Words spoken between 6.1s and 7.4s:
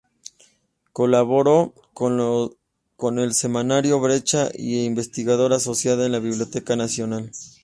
Biblioteca Nacional.